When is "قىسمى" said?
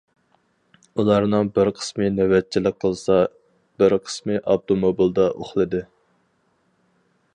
1.79-2.07, 4.07-4.41